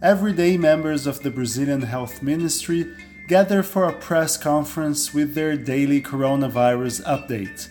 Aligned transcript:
every 0.00 0.32
day 0.32 0.56
members 0.56 1.08
of 1.08 1.24
the 1.24 1.30
Brazilian 1.30 1.82
Health 1.82 2.22
Ministry 2.22 2.86
gather 3.26 3.64
for 3.64 3.82
a 3.84 3.92
press 3.92 4.36
conference 4.36 5.12
with 5.12 5.34
their 5.34 5.56
daily 5.56 6.00
coronavirus 6.00 7.04
update. 7.04 7.68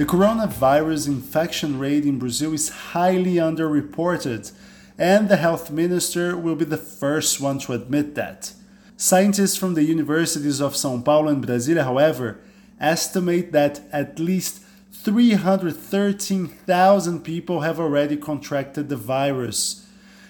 The 0.00 0.06
coronavirus 0.06 1.08
infection 1.08 1.78
rate 1.78 2.06
in 2.06 2.18
Brazil 2.18 2.54
is 2.54 2.70
highly 2.70 3.34
underreported, 3.34 4.50
and 4.96 5.28
the 5.28 5.36
health 5.36 5.70
minister 5.70 6.38
will 6.38 6.54
be 6.54 6.64
the 6.64 6.78
first 6.78 7.38
one 7.38 7.58
to 7.58 7.74
admit 7.74 8.14
that. 8.14 8.54
Scientists 8.96 9.58
from 9.58 9.74
the 9.74 9.82
universities 9.82 10.58
of 10.58 10.74
Sao 10.74 10.98
Paulo 11.02 11.28
and 11.28 11.46
Brasilia, 11.46 11.84
however, 11.84 12.40
estimate 12.80 13.52
that 13.52 13.82
at 13.92 14.18
least 14.18 14.62
313,000 14.90 17.20
people 17.22 17.60
have 17.60 17.78
already 17.78 18.16
contracted 18.16 18.88
the 18.88 18.96
virus. 18.96 19.86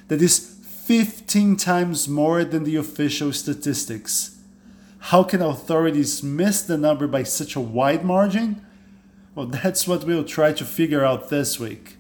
That 0.09 0.21
is 0.21 0.41
15 0.41 1.57
times 1.57 2.09
more 2.09 2.43
than 2.43 2.65
the 2.65 2.75
official 2.75 3.33
statistics. 3.33 4.37
How 4.99 5.23
can 5.23 5.41
authorities 5.41 6.25
miss 6.25 6.61
the 6.61 6.77
number 6.77 7.07
by 7.07 7.23
such 7.23 7.55
a 7.55 7.61
wide 7.61 8.05
margin? 8.05 8.67
Well, 9.41 9.49
that's 9.63 9.89
what 9.89 10.05
we'll 10.05 10.25
try 10.25 10.53
to 10.53 10.65
figure 10.67 11.03
out 11.03 11.31
this 11.31 11.59
week. 11.59 11.97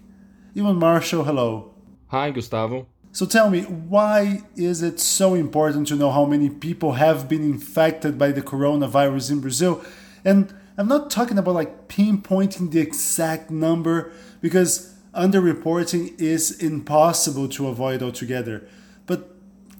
Euan 0.54 0.76
Marshall, 0.76 1.24
hello. 1.24 1.72
Hi, 2.08 2.30
Gustavo. 2.30 2.86
So 3.12 3.24
tell 3.24 3.48
me, 3.48 3.62
why 3.62 4.42
is 4.56 4.82
it 4.82 5.00
so 5.00 5.32
important 5.32 5.88
to 5.88 5.96
know 5.96 6.10
how 6.10 6.26
many 6.26 6.50
people 6.50 6.92
have 6.92 7.30
been 7.30 7.42
infected 7.42 8.18
by 8.18 8.32
the 8.32 8.42
coronavirus 8.42 9.30
in 9.30 9.40
Brazil? 9.40 9.82
And 10.22 10.52
I'm 10.76 10.86
not 10.86 11.10
talking 11.10 11.38
about 11.38 11.54
like 11.54 11.88
pinpointing 11.88 12.72
the 12.72 12.80
exact 12.80 13.50
number 13.50 14.12
because 14.42 14.94
underreporting 15.14 16.20
is 16.20 16.62
impossible 16.62 17.48
to 17.48 17.68
avoid 17.68 18.02
altogether. 18.02 18.68
But 19.06 19.34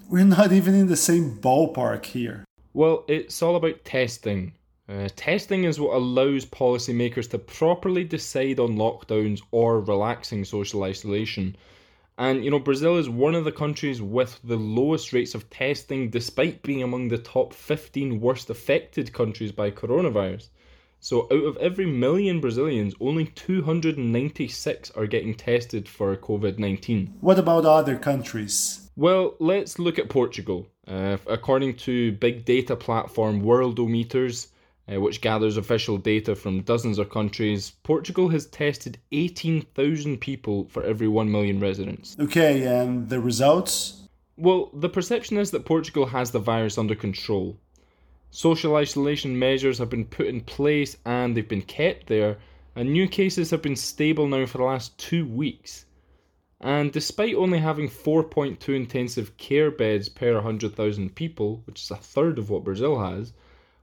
we're 0.09 0.25
not 0.25 0.51
even 0.51 0.75
in 0.75 0.87
the 0.87 0.97
same 0.97 1.37
ballpark 1.37 2.07
here. 2.07 2.47
Well, 2.73 3.05
it's 3.07 3.43
all 3.43 3.55
about 3.55 3.85
testing. 3.85 4.55
Uh, 4.91 5.09
testing 5.15 5.63
is 5.63 5.79
what 5.79 5.95
allows 5.95 6.45
policymakers 6.45 7.31
to 7.31 7.39
properly 7.39 8.03
decide 8.03 8.59
on 8.59 8.75
lockdowns 8.75 9.41
or 9.53 9.81
relaxing 9.81 10.45
social 10.45 10.83
isolation. 10.83 11.55
And 12.19 12.45
you 12.45 12.51
know, 12.51 12.59
Brazil 12.59 12.97
is 12.97 13.09
one 13.09 13.37
of 13.37 13.45
the 13.45 13.53
countries 13.53 14.03
with 14.03 14.41
the 14.43 14.57
lowest 14.57 15.13
rates 15.13 15.37
of 15.37 15.49
testing, 15.49 16.11
despite 16.11 16.65
being 16.65 16.83
among 16.83 17.07
the 17.07 17.19
top 17.19 17.55
15 17.55 18.21
worst 18.21 18.51
affected 18.51 19.13
countries 19.13 19.53
by 19.53 19.71
coronavirus. 19.71 20.49
So, 20.99 21.29
out 21.31 21.45
of 21.45 21.57
every 21.59 21.87
million 21.87 22.41
Brazilians, 22.41 22.93
only 23.01 23.27
296 23.27 24.91
are 24.91 25.07
getting 25.07 25.35
tested 25.35 25.89
for 25.89 26.17
COVID 26.17 26.59
19. 26.59 27.15
What 27.21 27.39
about 27.39 27.65
other 27.65 27.97
countries? 27.97 28.91
Well, 28.97 29.37
let's 29.39 29.79
look 29.79 30.01
at 30.01 30.09
Portugal. 30.09 30.67
Uh, 30.89 31.19
according 31.29 31.77
to 31.77 32.11
big 32.13 32.45
data 32.45 32.75
platform 32.75 33.41
Worldometers, 33.41 34.49
uh, 34.91 35.01
which 35.01 35.21
gathers 35.21 35.57
official 35.57 35.99
data 35.99 36.35
from 36.35 36.63
dozens 36.63 36.99
of 36.99 37.11
countries, 37.11 37.73
Portugal 37.83 38.29
has 38.29 38.47
tested 38.47 38.99
18,000 39.13 40.19
people 40.19 40.67
for 40.69 40.83
every 40.83 41.07
1 41.07 41.31
million 41.31 41.61
residents. 41.61 42.17
Okay, 42.19 42.67
and 42.67 43.09
the 43.09 43.21
results? 43.21 44.09
Well, 44.37 44.71
the 44.73 44.89
perception 44.89 45.37
is 45.37 45.51
that 45.51 45.65
Portugal 45.65 46.07
has 46.07 46.31
the 46.31 46.39
virus 46.39 46.79
under 46.79 46.95
control. 46.95 47.57
Social 48.31 48.77
isolation 48.77 49.39
measures 49.39 49.79
have 49.79 49.91
been 49.91 50.05
put 50.05 50.27
in 50.27 50.41
place 50.41 50.97
and 51.05 51.37
they've 51.37 51.47
been 51.47 51.63
kept 51.63 52.07
there, 52.07 52.39
and 52.75 52.93
new 52.93 53.07
cases 53.07 53.51
have 53.51 53.63
been 53.63 53.77
stable 53.77 54.27
now 54.27 54.47
for 54.47 54.59
the 54.59 54.65
last 54.65 54.97
two 54.99 55.27
weeks. 55.27 55.85
And 56.61 56.93
despite 56.93 57.35
only 57.35 57.59
having 57.59 57.89
4.2 57.89 58.75
intensive 58.75 59.37
care 59.37 59.71
beds 59.71 60.09
per 60.09 60.35
100,000 60.35 61.15
people, 61.15 61.63
which 61.65 61.83
is 61.83 61.91
a 61.91 61.97
third 61.97 62.39
of 62.39 62.51
what 62.51 62.65
Brazil 62.65 63.01
has, 63.01 63.33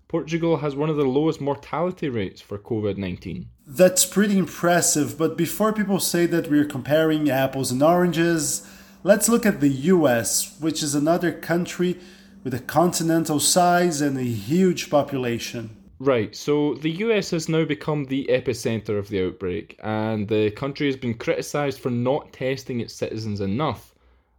Portugal 0.07 0.57
has 0.57 0.73
one 0.73 0.89
of 0.89 0.95
the 0.95 1.03
lowest 1.03 1.41
mortality 1.41 2.07
rates 2.07 2.39
for 2.39 2.57
COVID 2.57 2.95
19. 2.95 3.49
That's 3.65 4.05
pretty 4.05 4.37
impressive, 4.37 5.17
but 5.17 5.35
before 5.35 5.73
people 5.73 5.99
say 5.99 6.25
that 6.27 6.49
we're 6.49 6.65
comparing 6.65 7.29
apples 7.29 7.71
and 7.71 7.83
oranges, 7.83 8.65
let's 9.03 9.27
look 9.27 9.45
at 9.45 9.59
the 9.59 9.69
US, 9.69 10.57
which 10.61 10.81
is 10.81 10.95
another 10.95 11.33
country 11.33 11.99
with 12.45 12.53
a 12.53 12.59
continental 12.59 13.41
size 13.41 13.99
and 13.99 14.17
a 14.17 14.23
huge 14.23 14.89
population. 14.89 15.75
Right, 15.99 16.33
so 16.33 16.75
the 16.75 16.91
US 17.03 17.31
has 17.31 17.49
now 17.49 17.65
become 17.65 18.05
the 18.05 18.27
epicenter 18.29 18.97
of 18.97 19.09
the 19.09 19.25
outbreak, 19.25 19.77
and 19.83 20.25
the 20.29 20.51
country 20.51 20.85
has 20.87 20.95
been 20.95 21.15
criticised 21.15 21.81
for 21.81 21.89
not 21.89 22.31
testing 22.31 22.79
its 22.79 22.93
citizens 22.93 23.41
enough 23.41 23.93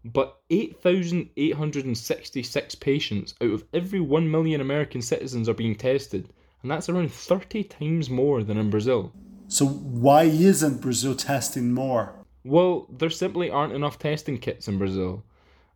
but 0.05 0.41
8,866 0.51 2.75
patients 2.77 3.35
out 3.41 3.51
of 3.51 3.65
every 3.73 4.01
1 4.01 4.31
million 4.31 4.61
American 4.61 5.03
citizens 5.03 5.49
are 5.49 5.55
being 5.55 5.75
tested, 5.75 6.29
and 6.63 6.71
that's 6.71 6.89
around 6.89 7.13
30 7.13 7.65
times 7.65 8.09
more 8.09 8.43
than 8.43 8.59
in 8.59 8.71
Brazil. 8.71 9.13
So, 9.49 9.67
why 9.67 10.25
isn't 10.25 10.81
Brazil 10.81 11.15
testing 11.15 11.73
more? 11.73 12.15
Well, 12.45 12.87
there 12.91 13.11
simply 13.11 13.51
aren't 13.51 13.75
enough 13.75 13.99
testing 13.99 14.39
kits 14.39 14.69
in 14.69 14.79
Brazil. 14.79 15.25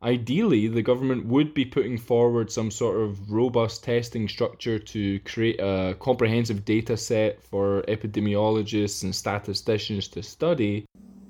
Ideally, 0.03 0.67
the 0.67 0.83
government 0.83 1.27
would 1.27 1.55
be 1.55 1.65
putting 1.65 1.97
forward 1.97 2.51
some 2.51 2.73
sort 2.73 3.01
of 3.01 3.31
robust 3.31 3.85
testing 3.85 4.29
structure 4.29 4.79
to 4.79 5.21
create 5.21 5.61
a 5.61 5.97
comprehensive 6.01 6.65
data 6.65 6.97
set 6.97 7.41
for 7.41 7.83
epidemiologists 7.83 9.05
and 9.05 9.15
statisticians 9.15 10.09
to 10.09 10.23
study. 10.23 10.85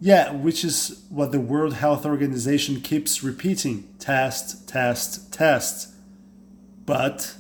Yeah, 0.05 0.33
which 0.33 0.65
is 0.65 1.05
what 1.11 1.31
the 1.31 1.39
World 1.39 1.75
Health 1.75 2.05
Organization 2.05 2.81
keeps 2.81 3.23
repeating 3.23 3.89
test, 4.01 4.69
test, 4.69 5.33
test. 5.33 5.95
But. 6.85 7.37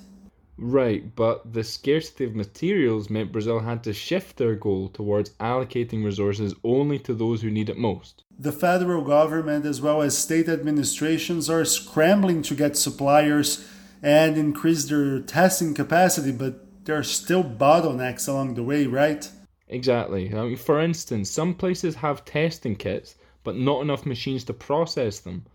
Right, 0.56 1.12
but 1.16 1.54
the 1.54 1.64
scarcity 1.64 2.24
of 2.24 2.36
materials 2.36 3.10
meant 3.10 3.32
Brazil 3.32 3.58
had 3.58 3.82
to 3.82 3.92
shift 3.92 4.36
their 4.36 4.54
goal 4.54 4.88
towards 4.90 5.30
allocating 5.40 6.04
resources 6.04 6.54
only 6.62 7.00
to 7.00 7.14
those 7.14 7.42
who 7.42 7.50
need 7.50 7.68
it 7.68 7.78
most. 7.78 8.22
The 8.38 8.52
federal 8.52 9.02
government, 9.02 9.66
as 9.66 9.80
well 9.80 10.00
as 10.00 10.16
state 10.16 10.48
administrations, 10.48 11.50
are 11.50 11.64
scrambling 11.64 12.42
to 12.42 12.54
get 12.54 12.76
suppliers 12.76 13.68
and 14.04 14.38
increase 14.38 14.84
their 14.84 15.18
testing 15.18 15.74
capacity, 15.74 16.30
but 16.30 16.64
there 16.84 16.96
are 16.96 17.02
still 17.02 17.42
bottlenecks 17.42 18.28
along 18.28 18.54
the 18.54 18.62
way, 18.62 18.86
right? 18.86 19.28
Exactly. 19.72 20.32
I 20.34 20.44
mean, 20.44 20.56
for 20.56 20.80
instance, 20.80 21.30
some 21.30 21.54
places 21.54 21.94
have 21.96 22.26
testing 22.26 22.76
kits, 22.76 23.16
but 23.42 23.56
not 23.56 23.80
enough 23.80 24.04
machines 24.04 24.44
to 24.44 24.52
process 24.52 25.18
them. 25.20 25.46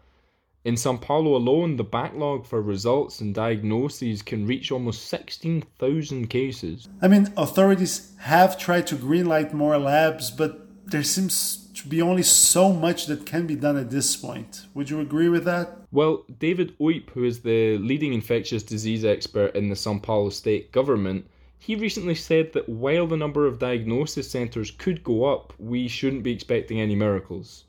In 0.65 0.75
Sao 0.75 0.97
Paulo 0.97 1.35
alone, 1.35 1.77
the 1.77 1.83
backlog 1.83 2.45
for 2.45 2.61
results 2.61 3.21
and 3.21 3.33
diagnoses 3.33 4.23
can 4.23 4.47
reach 4.47 4.71
almost 4.71 5.05
16,000 5.05 6.27
cases. 6.29 6.89
I 7.01 7.07
mean, 7.07 7.31
authorities 7.37 8.11
have 8.19 8.57
tried 8.57 8.87
to 8.87 8.95
greenlight 8.95 9.53
more 9.53 9.77
labs, 9.77 10.31
but 10.31 10.67
there 10.87 11.03
seems 11.03 11.69
to 11.75 11.87
be 11.87 12.01
only 12.01 12.23
so 12.23 12.73
much 12.73 13.05
that 13.05 13.25
can 13.25 13.45
be 13.45 13.55
done 13.55 13.77
at 13.77 13.91
this 13.91 14.15
point. 14.15 14.65
Would 14.73 14.89
you 14.89 14.99
agree 14.99 15.29
with 15.29 15.45
that? 15.45 15.77
Well, 15.91 16.25
David 16.39 16.77
Uip, 16.79 17.11
who 17.11 17.23
is 17.23 17.41
the 17.41 17.77
leading 17.77 18.13
infectious 18.13 18.63
disease 18.63 19.05
expert 19.05 19.55
in 19.55 19.69
the 19.69 19.75
Sao 19.75 19.99
Paulo 19.99 20.29
state 20.31 20.71
government, 20.71 21.27
he 21.59 21.75
recently 21.75 22.15
said 22.15 22.53
that 22.53 22.69
while 22.69 23.07
the 23.07 23.17
number 23.17 23.45
of 23.45 23.59
diagnosis 23.59 24.29
centres 24.29 24.71
could 24.71 25.03
go 25.03 25.25
up, 25.25 25.53
we 25.57 25.87
shouldn't 25.87 26.23
be 26.23 26.31
expecting 26.31 26.79
any 26.79 26.95
miracles. 26.95 27.65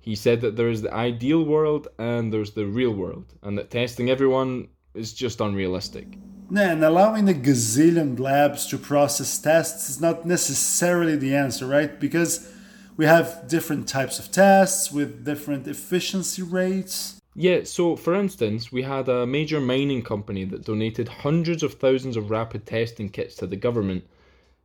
He 0.00 0.14
said 0.14 0.40
that 0.40 0.56
there 0.56 0.68
is 0.68 0.82
the 0.82 0.94
ideal 0.94 1.44
world 1.44 1.88
and 1.98 2.32
there's 2.32 2.52
the 2.52 2.66
real 2.66 2.92
world, 2.92 3.34
and 3.42 3.58
that 3.58 3.70
testing 3.70 4.08
everyone 4.08 4.68
is 4.94 5.12
just 5.12 5.40
unrealistic. 5.40 6.06
And 6.54 6.84
allowing 6.84 7.24
the 7.24 7.34
gazillion 7.34 8.18
labs 8.18 8.66
to 8.68 8.78
process 8.78 9.38
tests 9.38 9.90
is 9.90 10.00
not 10.00 10.24
necessarily 10.24 11.16
the 11.16 11.34
answer, 11.34 11.66
right? 11.66 11.98
Because 11.98 12.48
we 12.96 13.04
have 13.04 13.48
different 13.48 13.88
types 13.88 14.18
of 14.18 14.30
tests 14.30 14.92
with 14.92 15.24
different 15.24 15.66
efficiency 15.66 16.42
rates. 16.42 17.15
Yeah, 17.38 17.64
so 17.64 17.96
for 17.96 18.14
instance, 18.14 18.72
we 18.72 18.80
had 18.80 19.10
a 19.10 19.26
major 19.26 19.60
mining 19.60 20.02
company 20.02 20.44
that 20.44 20.64
donated 20.64 21.06
hundreds 21.06 21.62
of 21.62 21.74
thousands 21.74 22.16
of 22.16 22.30
rapid 22.30 22.64
testing 22.64 23.10
kits 23.10 23.34
to 23.34 23.46
the 23.46 23.56
government. 23.56 24.04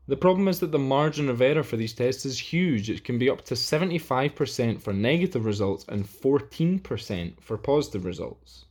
The 0.07 0.15
problem 0.15 0.47
is 0.47 0.61
that 0.61 0.71
the 0.71 0.79
margin 0.79 1.27
of 1.27 1.41
error 1.41 1.63
for 1.63 1.75
these 1.75 1.91
tests 1.91 2.25
is 2.25 2.39
huge. 2.39 2.89
It 2.89 3.03
can 3.03 3.19
be 3.19 3.29
up 3.29 3.43
to 3.45 3.55
75% 3.55 4.81
for 4.81 4.93
negative 4.93 5.43
results 5.43 5.83
and 5.89 6.07
14% 6.07 7.41
for 7.41 7.57
positive 7.57 8.05
results. 8.05 8.63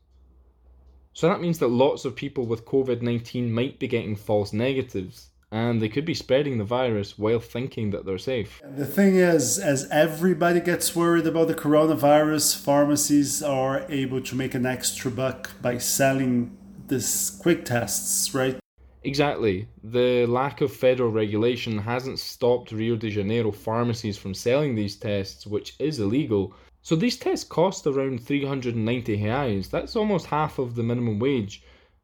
So 1.13 1.29
that 1.29 1.43
means 1.43 1.59
that 1.59 1.69
lots 1.69 2.07
of 2.07 2.17
people 2.17 2.47
with 2.47 2.65
COVID 2.65 3.03
19 3.03 3.53
might 3.53 3.79
be 3.79 3.87
getting 3.87 4.17
false 4.17 4.55
negatives 4.55 5.30
and 5.53 5.83
they 5.83 5.89
could 5.89 6.05
be 6.05 6.15
spreading 6.15 6.59
the 6.59 6.65
virus 6.65 7.19
while 7.19 7.41
thinking 7.41 7.91
that 7.91 8.05
they're 8.05 8.19
safe. 8.19 8.63
The 8.77 8.87
thing 8.87 9.17
is, 9.17 9.59
as 9.59 9.89
everybody 9.91 10.61
gets 10.61 10.95
worried 10.95 11.27
about 11.27 11.49
the 11.49 11.55
coronavirus, 11.55 12.57
pharmacies 12.57 13.43
are 13.43 13.85
able 13.89 14.21
to 14.21 14.35
make 14.37 14.55
an 14.55 14.65
extra 14.65 15.11
buck 15.11 15.51
by 15.61 15.79
selling 15.79 16.57
these 16.87 17.39
quick 17.43 17.65
tests, 17.65 18.33
right? 18.35 18.59
Exactly. 19.03 19.67
The 19.83 20.27
lack 20.27 20.61
of 20.61 20.73
federal 20.73 21.11
regulation 21.11 21.79
hasn't 21.79 22.19
stopped 22.19 22.71
Rio 22.71 22.97
de 22.97 23.11
Janeiro 23.11 23.51
pharmacies 23.51 24.19
from 24.19 24.35
selling 24.35 24.75
these 24.75 24.97
tests, 24.97 25.47
which 25.47 25.75
is 25.79 25.99
illegal. 25.99 26.55
So 26.83 26.97
these 26.97 27.17
tests 27.17 27.49
cost 27.49 27.87
around 27.87 28.23
390 28.23 29.17
reais. 29.17 29.71
That's 29.71 29.97
almost 29.97 30.27
half 30.27 30.59
of 30.59 30.75
the 30.75 30.83
minimum 30.83 31.19
wage, 31.19 31.63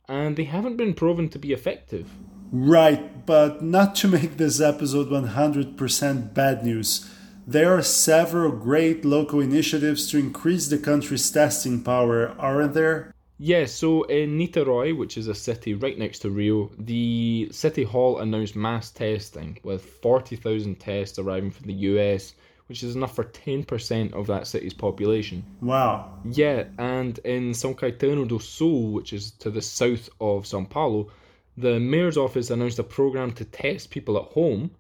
and 0.09 0.37
they 0.37 0.45
haven't 0.45 0.77
been 0.77 0.95
proven 0.95 1.29
to 1.31 1.39
be 1.39 1.53
effective. 1.53 2.11
Right, 2.53 3.27
but 3.27 3.63
not 3.63 3.95
to 3.97 4.09
make 4.09 4.37
this 4.37 4.61
episode 4.61 5.09
100% 5.09 6.35
bad 6.35 6.65
news. 6.65 7.11
There 7.47 7.77
are 7.77 7.83
several 7.83 8.51
great 8.53 9.05
local 9.05 9.41
initiatives 9.41 10.11
to 10.11 10.19
increase 10.19 10.69
the 10.69 10.79
country's 10.79 11.31
testing 11.31 11.83
power, 11.83 12.35
aren't 12.39 12.75
there? 12.75 13.15
Yes, 13.39 13.73
so 13.73 14.05
in 14.05 14.39
Niterói, 14.39 14.97
which 14.97 15.19
is 15.19 15.29
a 15.29 15.35
city 15.35 15.75
right 15.75 15.99
next 15.99 16.21
to 16.21 16.31
Rio, 16.31 16.71
the 16.79 17.49
City 17.53 17.85
Hall 17.85 18.19
announced 18.19 18.57
mass 18.57 18.91
testing 18.91 19.59
with 19.63 19.85
40,000 19.85 20.81
tests 20.81 21.19
arriving 21.19 21.51
from 21.51 21.67
the 21.67 21.75
US, 21.75 22.35
which 22.67 22.83
is 22.83 22.97
enough 22.97 23.15
for 23.15 23.25
10% 23.25 24.13
of 24.15 24.27
that 24.27 24.47
city's 24.47 24.73
population. 24.73 25.45
Wow. 25.61 26.19
Yeah, 26.25 26.65
and 26.79 27.19
in 27.21 27.51
São 27.51 27.77
Caetano 27.77 28.27
do 28.27 28.39
Sul, 28.39 28.93
which 28.93 29.13
is 29.13 29.33
to 29.33 29.51
the 29.51 29.63
south 29.63 30.09
of 30.21 30.45
São 30.45 30.69
Paulo, 30.69 31.09
the 31.57 31.81
mayor's 31.81 32.17
office 32.17 32.51
announced 32.51 32.79
a 32.79 32.85
program 32.85 33.33
to 33.33 33.45
test 33.45 33.91
people 33.91 34.17
at 34.17 34.33
home. 34.33 34.71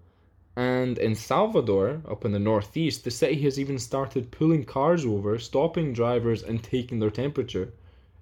And 0.56 0.98
in 0.98 1.14
Salvador, 1.14 2.00
up 2.08 2.24
in 2.24 2.32
the 2.32 2.38
northeast, 2.38 3.04
the 3.04 3.10
city 3.10 3.40
has 3.42 3.60
even 3.60 3.78
started 3.78 4.30
pulling 4.30 4.64
cars 4.64 5.04
over, 5.04 5.38
stopping 5.38 5.92
drivers, 5.92 6.42
and 6.42 6.62
taking 6.62 6.98
their 6.98 7.10
temperature. 7.10 7.72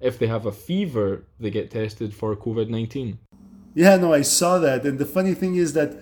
If 0.01 0.19
they 0.19 0.27
have 0.27 0.47
a 0.47 0.53
fever, 0.53 1.25
they 1.39 1.51
get 1.51 1.71
tested 1.71 2.13
for 2.13 2.35
COVID 2.35 2.69
19. 2.69 3.19
Yeah, 3.75 3.97
no, 3.97 4.13
I 4.13 4.23
saw 4.23 4.59
that. 4.59 4.85
And 4.85 4.99
the 4.99 5.07
funny 5.07 5.35
thing 5.35 5.57
is 5.57 5.73
that 5.73 5.97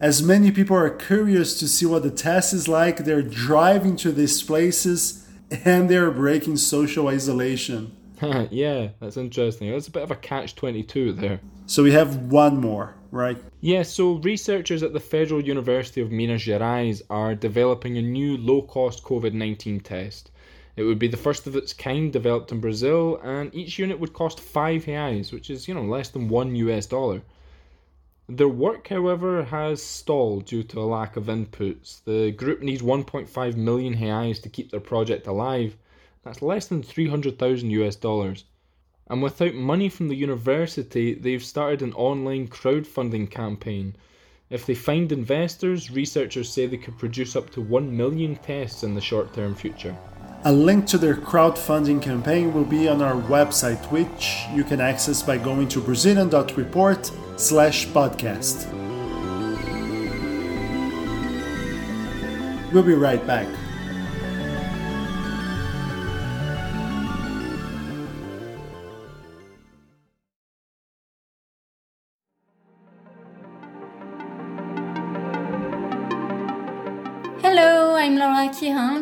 as 0.00 0.22
many 0.22 0.50
people 0.52 0.76
are 0.76 0.90
curious 0.90 1.58
to 1.58 1.68
see 1.68 1.86
what 1.86 2.02
the 2.02 2.10
test 2.10 2.52
is 2.52 2.68
like, 2.68 2.98
they're 2.98 3.22
driving 3.22 3.96
to 3.96 4.12
these 4.12 4.42
places 4.42 5.26
and 5.64 5.88
they're 5.88 6.10
breaking 6.10 6.56
social 6.56 7.08
isolation. 7.08 7.96
yeah, 8.50 8.88
that's 9.00 9.16
interesting. 9.16 9.70
That's 9.70 9.88
a 9.88 9.92
bit 9.92 10.02
of 10.02 10.10
a 10.10 10.16
catch 10.16 10.54
22 10.54 11.12
there. 11.12 11.40
So 11.70 11.82
we 11.82 11.92
have 11.92 12.16
one 12.32 12.62
more, 12.62 12.94
right? 13.10 13.36
Yeah, 13.60 13.82
so 13.82 14.14
researchers 14.14 14.82
at 14.82 14.94
the 14.94 15.00
Federal 15.00 15.42
University 15.42 16.00
of 16.00 16.10
Minas 16.10 16.40
Gerais 16.40 17.02
are 17.10 17.34
developing 17.34 17.98
a 17.98 18.02
new 18.02 18.38
low 18.38 18.62
cost 18.62 19.04
COVID 19.04 19.34
19 19.34 19.80
test. 19.80 20.30
It 20.76 20.84
would 20.84 20.98
be 20.98 21.08
the 21.08 21.18
first 21.18 21.46
of 21.46 21.54
its 21.54 21.74
kind 21.74 22.10
developed 22.10 22.52
in 22.52 22.60
Brazil, 22.60 23.20
and 23.22 23.54
each 23.54 23.78
unit 23.78 24.00
would 24.00 24.14
cost 24.14 24.40
5 24.40 24.86
reais, 24.86 25.30
which 25.30 25.50
is, 25.50 25.68
you 25.68 25.74
know, 25.74 25.82
less 25.82 26.08
than 26.08 26.30
1 26.30 26.56
US 26.56 26.86
dollar. 26.86 27.20
Their 28.30 28.48
work, 28.48 28.88
however, 28.88 29.44
has 29.44 29.82
stalled 29.82 30.46
due 30.46 30.62
to 30.62 30.80
a 30.80 30.88
lack 30.88 31.16
of 31.16 31.26
inputs. 31.26 32.02
The 32.02 32.30
group 32.30 32.62
needs 32.62 32.80
1.5 32.80 33.56
million 33.56 33.94
reais 33.96 34.40
to 34.40 34.48
keep 34.48 34.70
their 34.70 34.80
project 34.80 35.26
alive, 35.26 35.76
that's 36.24 36.40
less 36.40 36.66
than 36.66 36.82
300,000 36.82 37.70
US 37.72 37.94
dollars. 37.96 38.46
And 39.10 39.22
without 39.22 39.54
money 39.54 39.88
from 39.88 40.08
the 40.08 40.16
university, 40.16 41.14
they've 41.14 41.42
started 41.42 41.82
an 41.82 41.94
online 41.94 42.48
crowdfunding 42.48 43.30
campaign. 43.30 43.96
If 44.50 44.66
they 44.66 44.74
find 44.74 45.12
investors, 45.12 45.90
researchers 45.90 46.50
say 46.50 46.66
they 46.66 46.76
could 46.76 46.98
produce 46.98 47.36
up 47.36 47.50
to 47.50 47.60
1 47.60 47.96
million 47.96 48.36
tests 48.36 48.82
in 48.82 48.94
the 48.94 49.00
short 49.00 49.32
term 49.32 49.54
future. 49.54 49.96
A 50.44 50.52
link 50.52 50.86
to 50.86 50.98
their 50.98 51.16
crowdfunding 51.16 52.00
campaign 52.00 52.54
will 52.54 52.64
be 52.64 52.88
on 52.88 53.02
our 53.02 53.20
website, 53.22 53.84
which 53.90 54.44
you 54.54 54.62
can 54.62 54.80
access 54.80 55.22
by 55.22 55.36
going 55.36 55.68
to 55.68 55.80
brazilian.report 55.80 57.10
slash 57.36 57.86
podcast. 57.88 58.72
We'll 62.72 62.82
be 62.82 62.94
right 62.94 63.26
back. 63.26 63.48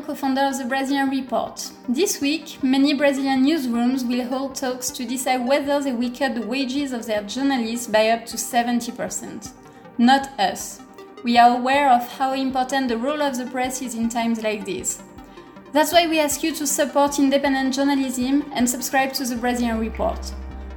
Co-founder 0.07 0.43
of 0.43 0.57
the 0.57 0.65
Brazilian 0.65 1.11
Report. 1.11 1.69
This 1.89 2.21
week, 2.21 2.63
many 2.63 2.95
Brazilian 2.95 3.45
newsrooms 3.45 4.07
will 4.07 4.25
hold 4.25 4.55
talks 4.55 4.89
to 4.91 5.05
decide 5.05 5.45
whether 5.49 5.81
they 5.81 5.93
will 5.93 6.15
cut 6.17 6.37
the 6.37 6.47
wages 6.47 6.93
of 6.93 7.07
their 7.07 7.25
journalists 7.25 7.89
by 7.89 8.11
up 8.11 8.25
to 8.27 8.37
70%. 8.37 9.51
Not 9.99 10.29
us. 10.39 10.81
We 11.25 11.39
are 11.39 11.59
aware 11.59 11.91
of 11.91 12.07
how 12.19 12.35
important 12.35 12.87
the 12.87 12.99
role 12.99 13.21
of 13.21 13.37
the 13.37 13.47
press 13.47 13.83
is 13.83 13.97
in 13.97 14.09
times 14.09 14.45
like 14.45 14.65
these. 14.65 15.03
That's 15.73 15.93
why 15.93 16.07
we 16.07 16.21
ask 16.21 16.45
you 16.45 16.55
to 16.55 16.69
support 16.69 17.19
independent 17.19 17.75
journalism 17.75 18.49
and 18.55 18.71
subscribe 18.71 19.13
to 19.15 19.25
the 19.25 19.35
Brazilian 19.35 19.81
Report. 19.81 20.21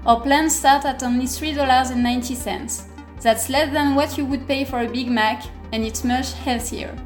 Our 0.07 0.19
plans 0.21 0.57
start 0.57 0.85
at 0.85 1.03
only 1.03 1.25
$3.90. 1.25 3.21
That's 3.21 3.47
less 3.47 3.71
than 3.71 3.93
what 3.93 4.17
you 4.17 4.25
would 4.25 4.47
pay 4.47 4.65
for 4.65 4.79
a 4.79 4.87
Big 4.87 5.07
Mac, 5.07 5.43
and 5.71 5.83
it's 5.85 6.03
much 6.03 6.33
healthier. 6.33 6.97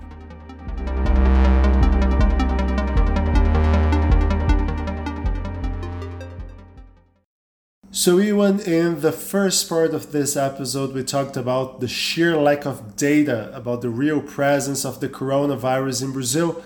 So, 7.96 8.20
even 8.20 8.60
in 8.62 9.02
the 9.02 9.12
first 9.12 9.70
part 9.70 9.94
of 9.94 10.12
this 10.12 10.36
episode, 10.36 10.96
we 10.96 11.04
talked 11.04 11.38
about 11.38 11.80
the 11.80 11.88
sheer 11.88 12.36
lack 12.36 12.66
of 12.66 12.96
data 12.96 13.56
about 13.56 13.84
the 13.84 13.90
real 13.92 14.20
presence 14.20 14.84
of 14.84 15.00
the 15.00 15.08
coronavirus 15.08 16.02
in 16.02 16.12
Brazil. 16.12 16.64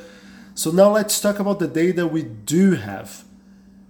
So, 0.56 0.72
now 0.72 0.90
let's 0.90 1.20
talk 1.20 1.38
about 1.40 1.60
the 1.60 1.68
data 1.68 2.08
we 2.08 2.24
do 2.24 2.76
have, 2.76 3.26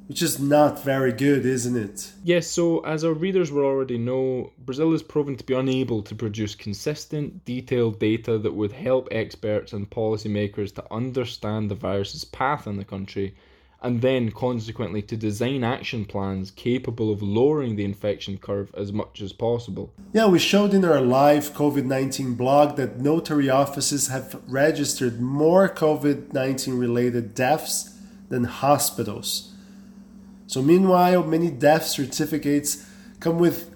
which 0.08 0.24
is 0.24 0.39
not 0.39 0.84
very 0.84 1.12
good, 1.12 1.46
isn't 1.46 1.77
it? 1.77 2.12
Yes, 2.24 2.48
so 2.48 2.79
as 2.79 3.06
our 3.06 3.13
readers 3.13 3.51
will 3.51 3.65
already 3.65 4.00
know, 4.00 4.51
Brazil 4.58 4.91
is 4.94 5.03
proven 5.03 5.36
to 5.36 5.44
be 5.44 5.53
unable 5.53 6.01
to 6.01 6.15
produce 6.15 6.56
consistent, 6.56 7.46
detailed 7.46 8.00
data 8.00 8.39
that 8.39 8.56
would 8.56 8.72
help 8.72 9.10
experts 9.12 9.74
and 9.74 9.88
policymakers 9.91 10.74
to 10.74 10.84
understand 10.91 11.70
the 11.70 11.75
virus's 11.75 12.25
path 12.25 12.65
in 12.65 12.77
the 12.77 12.84
country 12.84 13.36
and 13.81 14.01
then 14.01 14.31
consequently 14.31 15.01
to 15.03 15.15
design 15.15 15.63
action 15.63 16.05
plans 16.05 16.51
capable 16.51 17.12
of 17.12 17.22
lowering 17.22 17.75
the 17.75 17.86
infection 17.86 18.38
curve 18.38 18.74
as 18.75 18.91
much 18.91 19.22
as 19.22 19.34
possible. 19.34 19.93
Yeah, 20.13 20.27
we 20.27 20.39
showed 20.39 20.74
in 20.74 20.84
our 20.84 21.01
live 21.01 21.53
COVID 21.53 21.86
19 21.86 22.34
blog 22.34 22.75
that 22.77 23.00
notary 23.00 23.50
offices 23.50 24.07
have 24.07 24.41
registered 24.48 25.22
more 25.22 25.69
COVID 25.69 26.34
19 26.34 26.77
related 26.77 27.36
deaths 27.36 27.98
than 28.29 28.46
hospitals. 28.46 29.53
So, 30.48 30.62
meanwhile, 30.62 31.24
many 31.24 31.51
death 31.51 31.86
certificates 31.86 32.86
come 33.19 33.38
with, 33.38 33.74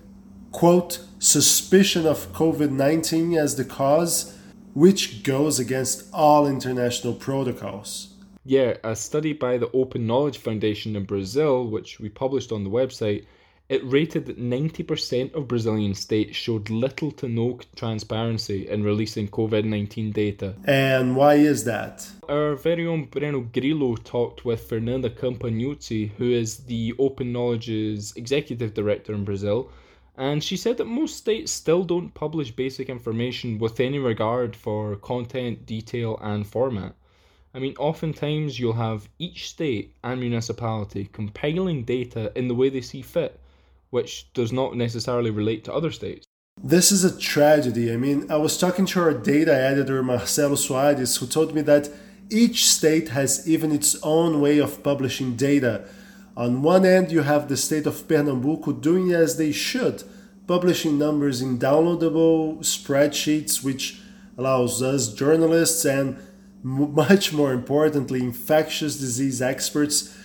quote, 0.51 0.99
suspicion 1.19 2.07
of 2.07 2.31
COVID 2.33 2.71
19 2.71 3.35
as 3.35 3.55
the 3.55 3.65
cause, 3.65 4.37
which 4.73 5.23
goes 5.23 5.59
against 5.59 6.11
all 6.13 6.47
international 6.47 7.13
protocols. 7.13 8.10
Yeah, 8.43 8.77
a 8.83 8.95
study 8.95 9.33
by 9.33 9.57
the 9.57 9.69
Open 9.71 10.07
Knowledge 10.07 10.39
Foundation 10.39 10.95
in 10.95 11.05
Brazil, 11.05 11.67
which 11.67 11.99
we 11.99 12.09
published 12.09 12.51
on 12.51 12.63
the 12.63 12.71
website, 12.71 13.25
it 13.69 13.81
rated 13.85 14.25
that 14.25 14.37
90% 14.37 15.33
of 15.33 15.47
Brazilian 15.47 15.93
states 15.93 16.35
showed 16.35 16.69
little 16.69 17.11
to 17.11 17.29
no 17.29 17.59
transparency 17.75 18.67
in 18.67 18.83
releasing 18.83 19.29
COVID 19.29 19.63
19 19.63 20.11
data. 20.11 20.55
And 20.65 21.15
why 21.15 21.35
is 21.35 21.63
that? 21.65 22.05
Our 22.27 22.55
very 22.55 22.85
own 22.85 23.07
Breno 23.07 23.49
Grillo 23.53 23.95
talked 23.95 24.43
with 24.43 24.67
Fernanda 24.67 25.09
Campagnucci, 25.09 26.11
who 26.17 26.31
is 26.31 26.57
the 26.65 26.93
Open 26.99 27.31
Knowledge's 27.31 28.11
executive 28.17 28.73
director 28.73 29.13
in 29.13 29.23
Brazil, 29.23 29.71
and 30.17 30.43
she 30.43 30.57
said 30.57 30.77
that 30.77 30.85
most 30.85 31.15
states 31.15 31.51
still 31.51 31.83
don't 31.83 32.13
publish 32.13 32.51
basic 32.51 32.89
information 32.89 33.57
with 33.57 33.79
any 33.79 33.99
regard 33.99 34.55
for 34.55 34.95
content, 34.97 35.65
detail, 35.65 36.19
and 36.21 36.45
format. 36.45 36.95
I 37.53 37.59
mean, 37.59 37.75
oftentimes 37.77 38.59
you'll 38.59 38.73
have 38.73 39.09
each 39.19 39.49
state 39.49 39.95
and 40.03 40.19
municipality 40.19 41.09
compiling 41.11 41.83
data 41.83 42.31
in 42.35 42.47
the 42.47 42.55
way 42.55 42.69
they 42.69 42.81
see 42.81 43.01
fit 43.01 43.39
which 43.91 44.33
does 44.33 44.51
not 44.51 44.75
necessarily 44.75 45.29
relate 45.29 45.63
to 45.65 45.73
other 45.73 45.91
states. 45.91 46.25
This 46.61 46.91
is 46.91 47.03
a 47.03 47.17
tragedy. 47.17 47.93
I 47.93 47.97
mean, 47.97 48.31
I 48.31 48.37
was 48.37 48.57
talking 48.57 48.85
to 48.87 49.01
our 49.01 49.13
data 49.13 49.53
editor, 49.53 50.01
Marcelo 50.01 50.55
Soares, 50.55 51.19
who 51.19 51.27
told 51.27 51.53
me 51.53 51.61
that 51.61 51.89
each 52.29 52.67
state 52.67 53.09
has 53.09 53.47
even 53.47 53.71
its 53.71 53.95
own 54.01 54.41
way 54.41 54.57
of 54.57 54.83
publishing 54.83 55.35
data. 55.35 55.87
On 56.35 56.61
one 56.61 56.85
end, 56.85 57.11
you 57.11 57.21
have 57.21 57.47
the 57.47 57.57
state 57.57 57.85
of 57.85 58.07
Pernambuco 58.07 58.71
doing 58.71 59.11
as 59.11 59.37
they 59.37 59.51
should, 59.51 60.03
publishing 60.47 60.97
numbers 60.97 61.41
in 61.41 61.59
downloadable 61.59 62.59
spreadsheets, 62.59 63.63
which 63.63 64.01
allows 64.37 64.81
us 64.81 65.13
journalists 65.13 65.83
and 65.83 66.17
much 66.63 67.33
more 67.33 67.53
importantly, 67.53 68.19
infectious 68.21 68.97
disease 68.97 69.41
experts 69.41 70.15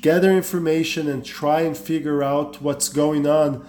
gather 0.00 0.32
information 0.32 1.08
and 1.08 1.24
try 1.24 1.60
and 1.60 1.76
figure 1.76 2.22
out 2.22 2.62
what's 2.62 2.88
going 2.88 3.26
on. 3.26 3.66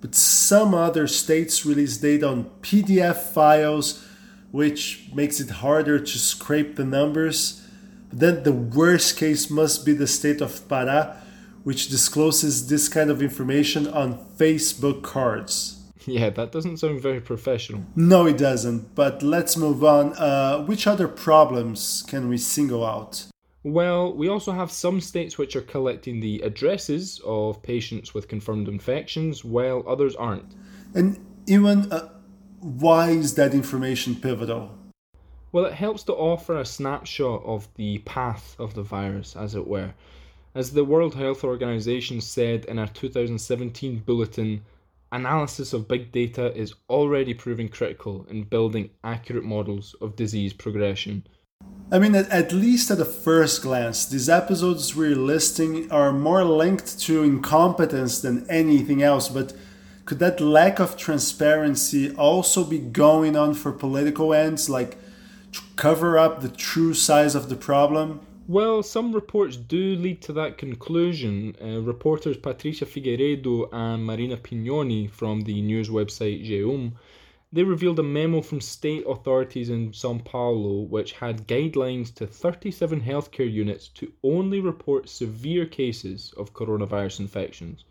But 0.00 0.14
some 0.14 0.74
other 0.74 1.06
states 1.06 1.66
release 1.66 1.98
data 1.98 2.26
on 2.28 2.50
PDF 2.62 3.16
files, 3.16 4.06
which 4.50 5.10
makes 5.14 5.40
it 5.40 5.50
harder 5.50 5.98
to 5.98 6.18
scrape 6.18 6.76
the 6.76 6.84
numbers. 6.84 7.66
But 8.08 8.20
then 8.20 8.42
the 8.42 8.52
worst 8.52 9.16
case 9.18 9.50
must 9.50 9.84
be 9.84 9.92
the 9.92 10.06
state 10.06 10.40
of 10.40 10.66
Pará, 10.68 11.16
which 11.62 11.88
discloses 11.88 12.68
this 12.68 12.88
kind 12.88 13.10
of 13.10 13.22
information 13.22 13.86
on 13.86 14.18
Facebook 14.38 15.02
cards. 15.02 15.79
Yeah, 16.06 16.30
that 16.30 16.50
doesn't 16.50 16.78
sound 16.78 17.00
very 17.00 17.20
professional. 17.20 17.82
No, 17.94 18.26
it 18.26 18.38
doesn't. 18.38 18.94
But 18.94 19.22
let's 19.22 19.56
move 19.56 19.84
on. 19.84 20.14
Uh, 20.14 20.64
which 20.64 20.86
other 20.86 21.06
problems 21.06 22.04
can 22.08 22.28
we 22.28 22.38
single 22.38 22.84
out? 22.84 23.26
Well, 23.62 24.14
we 24.14 24.28
also 24.28 24.52
have 24.52 24.70
some 24.70 25.02
states 25.02 25.36
which 25.36 25.54
are 25.54 25.60
collecting 25.60 26.20
the 26.20 26.40
addresses 26.40 27.20
of 27.26 27.62
patients 27.62 28.14
with 28.14 28.28
confirmed 28.28 28.68
infections, 28.68 29.44
while 29.44 29.84
others 29.86 30.16
aren't. 30.16 30.54
And 30.94 31.18
even 31.46 31.92
uh, 31.92 32.08
why 32.60 33.10
is 33.10 33.34
that 33.34 33.52
information 33.52 34.14
pivotal? 34.14 34.76
Well, 35.52 35.66
it 35.66 35.74
helps 35.74 36.04
to 36.04 36.14
offer 36.14 36.58
a 36.58 36.64
snapshot 36.64 37.42
of 37.44 37.68
the 37.74 37.98
path 37.98 38.56
of 38.58 38.74
the 38.74 38.82
virus, 38.82 39.36
as 39.36 39.54
it 39.54 39.66
were. 39.66 39.92
As 40.54 40.72
the 40.72 40.84
World 40.84 41.14
Health 41.14 41.44
Organization 41.44 42.20
said 42.20 42.64
in 42.64 42.78
a 42.78 42.88
2017 42.88 44.00
bulletin, 44.06 44.62
analysis 45.12 45.72
of 45.72 45.88
big 45.88 46.12
data 46.12 46.54
is 46.56 46.74
already 46.88 47.34
proving 47.34 47.68
critical 47.68 48.26
in 48.30 48.44
building 48.44 48.90
accurate 49.02 49.44
models 49.44 49.94
of 50.00 50.16
disease 50.16 50.52
progression. 50.52 51.26
I 51.92 51.98
mean, 51.98 52.14
at, 52.14 52.52
least 52.52 52.90
at 52.90 53.00
a 53.00 53.04
first 53.04 53.62
glance, 53.62 54.06
these 54.06 54.28
episodes 54.28 54.94
we're 54.94 55.16
listing 55.16 55.90
are 55.90 56.12
more 56.12 56.44
linked 56.44 57.00
to 57.00 57.24
incompetence 57.24 58.20
than 58.20 58.48
anything 58.48 59.02
else, 59.02 59.28
but 59.28 59.52
could 60.04 60.20
that 60.20 60.40
lack 60.40 60.78
of 60.78 60.96
transparency 60.96 62.14
also 62.14 62.64
be 62.64 62.78
going 62.78 63.36
on 63.36 63.54
for 63.54 63.72
political 63.72 64.32
ends, 64.32 64.70
like 64.70 64.96
to 65.52 65.60
cover 65.74 66.16
up 66.16 66.40
the 66.40 66.48
true 66.48 66.94
size 66.94 67.34
of 67.34 67.48
the 67.48 67.56
problem? 67.56 68.20
Well, 68.50 68.82
some 68.82 69.12
reports 69.12 69.54
do 69.54 69.94
lead 69.94 70.22
to 70.22 70.32
that 70.32 70.58
conclusion. 70.58 71.54
Uh, 71.62 71.80
reporters 71.82 72.36
Patricia 72.36 72.84
Figueiredo 72.84 73.68
and 73.70 74.04
Marina 74.04 74.36
Pinhoni 74.36 75.08
from 75.08 75.42
the 75.42 75.62
news 75.62 75.88
website 75.88 76.44
G1 76.44 76.90
they 77.52 77.62
revealed 77.62 78.00
a 78.00 78.02
memo 78.02 78.40
from 78.40 78.60
state 78.60 79.04
authorities 79.06 79.70
in 79.70 79.92
Sao 79.92 80.18
Paulo 80.24 80.80
which 80.80 81.12
had 81.12 81.46
guidelines 81.46 82.12
to 82.16 82.26
37 82.26 83.02
healthcare 83.02 83.48
units 83.48 83.86
to 83.86 84.12
only 84.24 84.58
report 84.58 85.08
severe 85.08 85.64
cases 85.64 86.34
of 86.36 86.52
coronavirus 86.52 87.20
infections. 87.20 87.84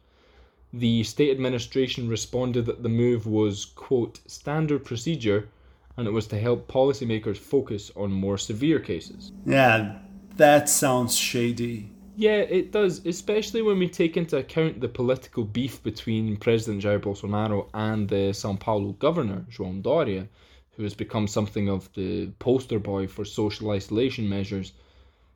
The 0.74 1.06
state 1.06 1.32
administration 1.32 2.10
responded 2.10 2.66
that 2.66 2.84
the 2.84 2.90
move 2.90 3.26
was, 3.26 3.64
quote, 3.64 4.20
standard 4.28 4.84
procedure 4.84 5.48
and 5.96 6.06
it 6.06 6.12
was 6.12 6.28
to 6.28 6.38
help 6.38 6.68
policymakers 6.68 7.38
focus 7.38 7.94
on 7.96 8.12
more 8.12 8.38
severe 8.38 8.80
cases. 8.80 9.32
Yeah, 9.46 10.00
that 10.40 10.70
sounds 10.70 11.18
shady. 11.18 11.92
Yeah, 12.16 12.38
it 12.38 12.72
does, 12.72 13.06
especially 13.06 13.62
when 13.62 13.78
we 13.78 13.90
take 13.90 14.16
into 14.16 14.38
account 14.38 14.80
the 14.80 14.88
political 14.88 15.44
beef 15.44 15.84
between 15.84 16.38
President 16.38 16.82
Jair 16.82 17.02
Bolsonaro 17.02 17.70
and 17.74 18.08
the 18.08 18.32
Sao 18.32 18.56
Paulo 18.56 18.94
governor, 18.94 19.46
João 19.52 19.82
Doria, 19.82 20.30
who 20.72 20.84
has 20.84 20.94
become 20.94 21.28
something 21.28 21.68
of 21.68 21.92
the 21.94 22.28
poster 22.40 22.80
boy 22.80 23.06
for 23.06 23.26
social 23.26 23.72
isolation 23.72 24.30
measures. 24.30 24.72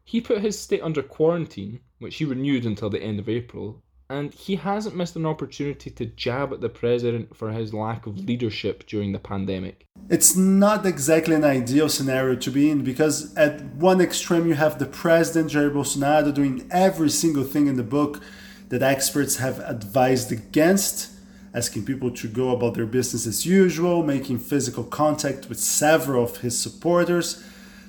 He 0.05 0.21
put 0.21 0.39
his 0.39 0.57
state 0.57 0.81
under 0.81 1.03
quarantine, 1.03 1.81
which 1.99 2.15
he 2.15 2.23
renewed 2.23 2.65
until 2.65 2.89
the 2.89 3.03
end 3.03 3.19
of 3.19 3.27
April, 3.27 3.82
and 4.09 4.33
he 4.33 4.55
hasn't 4.57 4.95
missed 4.95 5.15
an 5.15 5.25
opportunity 5.25 5.89
to 5.89 6.05
jab 6.05 6.53
at 6.53 6.61
the 6.61 6.69
president 6.69 7.35
for 7.35 7.51
his 7.51 7.73
lack 7.73 8.05
of 8.05 8.17
leadership 8.17 8.85
during 8.85 9.11
the 9.11 9.19
pandemic. 9.19 9.87
It's 10.09 10.35
not 10.35 10.85
exactly 10.85 11.35
an 11.35 11.43
ideal 11.43 11.89
scenario 11.89 12.35
to 12.35 12.51
be 12.51 12.69
in 12.69 12.83
because 12.83 13.33
at 13.35 13.63
one 13.75 14.01
extreme 14.01 14.47
you 14.47 14.55
have 14.55 14.77
the 14.77 14.85
president 14.85 15.51
Jair 15.51 15.71
Bolsonaro 15.73 16.33
doing 16.33 16.67
every 16.69 17.09
single 17.09 17.43
thing 17.43 17.67
in 17.67 17.77
the 17.77 17.83
book 17.83 18.21
that 18.69 18.83
experts 18.83 19.37
have 19.37 19.59
advised 19.59 20.31
against, 20.31 21.11
asking 21.53 21.85
people 21.85 22.11
to 22.11 22.27
go 22.27 22.49
about 22.49 22.73
their 22.73 22.85
business 22.85 23.25
as 23.25 23.45
usual, 23.45 24.03
making 24.03 24.39
physical 24.39 24.83
contact 24.83 25.47
with 25.47 25.59
several 25.59 26.23
of 26.23 26.37
his 26.37 26.59
supporters, 26.59 27.43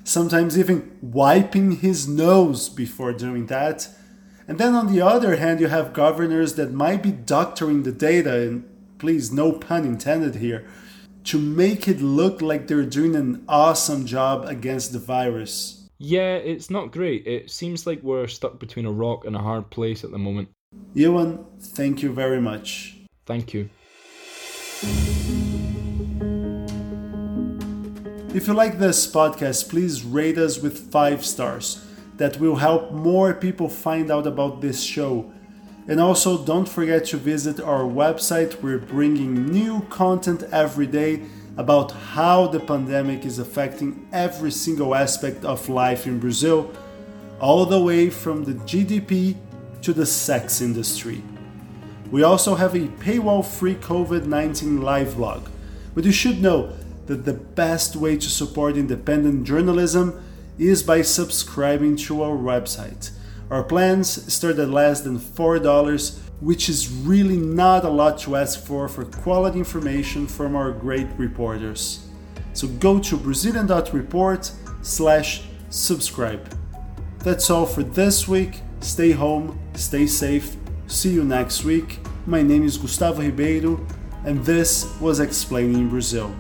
sometimes 0.04 0.58
even 0.58 0.96
wiping 1.02 1.72
his 1.72 2.06
nose 2.06 2.68
before 2.68 3.12
doing 3.12 3.46
that 3.46 3.88
and 4.46 4.58
then 4.58 4.74
on 4.74 4.92
the 4.92 5.00
other 5.00 5.36
hand, 5.36 5.60
you 5.60 5.68
have 5.68 5.92
governors 5.92 6.54
that 6.54 6.72
might 6.72 7.02
be 7.02 7.12
doctoring 7.12 7.82
the 7.82 7.92
data, 7.92 8.42
and 8.42 8.68
please, 8.98 9.32
no 9.32 9.52
pun 9.52 9.84
intended 9.84 10.36
here, 10.36 10.66
to 11.24 11.38
make 11.38 11.88
it 11.88 12.00
look 12.00 12.42
like 12.42 12.68
they're 12.68 12.84
doing 12.84 13.16
an 13.16 13.44
awesome 13.48 14.04
job 14.04 14.44
against 14.44 14.92
the 14.92 14.98
virus. 14.98 15.88
Yeah, 15.98 16.34
it's 16.34 16.68
not 16.70 16.92
great. 16.92 17.26
It 17.26 17.50
seems 17.50 17.86
like 17.86 18.02
we're 18.02 18.26
stuck 18.26 18.58
between 18.58 18.84
a 18.84 18.92
rock 18.92 19.24
and 19.24 19.34
a 19.34 19.38
hard 19.38 19.70
place 19.70 20.04
at 20.04 20.10
the 20.10 20.18
moment. 20.18 20.48
Euan, 20.94 21.44
thank 21.60 22.02
you 22.02 22.12
very 22.12 22.40
much. 22.40 22.98
Thank 23.24 23.54
you. 23.54 23.70
If 28.34 28.48
you 28.48 28.52
like 28.52 28.78
this 28.78 29.10
podcast, 29.10 29.70
please 29.70 30.02
rate 30.02 30.36
us 30.36 30.58
with 30.58 30.90
five 30.90 31.24
stars 31.24 31.83
that 32.16 32.38
will 32.38 32.56
help 32.56 32.92
more 32.92 33.34
people 33.34 33.68
find 33.68 34.10
out 34.10 34.26
about 34.26 34.60
this 34.60 34.82
show. 34.82 35.30
And 35.86 36.00
also, 36.00 36.42
don't 36.44 36.68
forget 36.68 37.04
to 37.06 37.16
visit 37.16 37.60
our 37.60 37.82
website. 37.82 38.62
We're 38.62 38.78
bringing 38.78 39.46
new 39.46 39.82
content 39.90 40.44
every 40.52 40.86
day 40.86 41.22
about 41.56 41.92
how 41.92 42.46
the 42.48 42.60
pandemic 42.60 43.24
is 43.24 43.38
affecting 43.38 44.08
every 44.12 44.50
single 44.50 44.94
aspect 44.94 45.44
of 45.44 45.68
life 45.68 46.06
in 46.06 46.18
Brazil, 46.18 46.72
all 47.40 47.66
the 47.66 47.80
way 47.80 48.10
from 48.10 48.44
the 48.44 48.54
GDP 48.64 49.36
to 49.82 49.92
the 49.92 50.06
sex 50.06 50.60
industry. 50.60 51.22
We 52.10 52.22
also 52.22 52.54
have 52.54 52.74
a 52.74 52.88
paywall 53.04 53.44
free 53.44 53.74
COVID 53.74 54.26
19 54.26 54.80
live 54.80 55.16
blog. 55.16 55.48
But 55.94 56.04
you 56.04 56.12
should 56.12 56.40
know 56.40 56.72
that 57.06 57.24
the 57.24 57.34
best 57.34 57.96
way 57.96 58.16
to 58.16 58.28
support 58.28 58.76
independent 58.76 59.44
journalism 59.44 60.22
is 60.58 60.82
by 60.82 61.02
subscribing 61.02 61.96
to 61.96 62.22
our 62.22 62.36
website. 62.36 63.10
Our 63.50 63.62
plans 63.62 64.32
start 64.32 64.58
at 64.58 64.70
less 64.70 65.02
than 65.02 65.18
$4, 65.18 66.18
which 66.40 66.68
is 66.68 66.90
really 66.90 67.36
not 67.36 67.84
a 67.84 67.88
lot 67.88 68.18
to 68.20 68.36
ask 68.36 68.64
for 68.64 68.88
for 68.88 69.04
quality 69.04 69.58
information 69.58 70.26
from 70.26 70.56
our 70.56 70.72
great 70.72 71.08
reporters. 71.16 72.06
So 72.52 72.68
go 72.68 73.00
to 73.00 73.16
Brazilian.report 73.16 74.50
slash 74.82 75.42
subscribe. 75.70 76.56
That's 77.18 77.50
all 77.50 77.66
for 77.66 77.82
this 77.82 78.28
week. 78.28 78.60
Stay 78.80 79.12
home, 79.12 79.58
stay 79.74 80.06
safe. 80.06 80.56
See 80.86 81.10
you 81.10 81.24
next 81.24 81.64
week. 81.64 81.98
My 82.26 82.42
name 82.42 82.64
is 82.64 82.76
Gustavo 82.76 83.22
Ribeiro, 83.22 83.84
and 84.24 84.44
this 84.44 84.98
was 85.00 85.20
Explaining 85.20 85.88
Brazil. 85.88 86.34